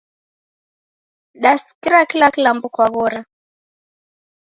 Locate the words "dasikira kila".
1.41-2.27